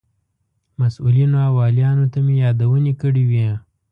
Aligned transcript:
مسئولینو 0.79 1.37
او 1.45 1.53
والیانو 1.59 2.05
ته 2.13 2.19
مې 2.25 2.33
یادونې 2.43 2.93
کړې 3.01 3.23
وې. 3.29 3.47